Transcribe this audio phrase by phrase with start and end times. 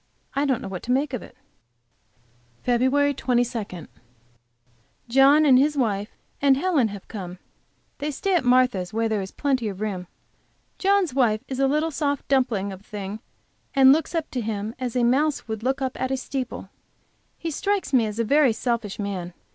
[0.35, 1.37] I don't know what to make of it.
[2.63, 3.87] FEB 22.
[5.07, 6.09] John and his wife
[6.41, 7.37] and Helen have come.
[7.99, 10.07] They stay at Martha's, where there is plenty of room.
[10.79, 13.19] John's wife is a little soft dumpling thing,
[13.75, 16.71] and looks up to him as a mouse would up at a steeple.
[17.37, 19.35] He strikes me as a very selfish man.